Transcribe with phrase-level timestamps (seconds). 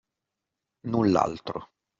[0.91, 1.57] Null’altro.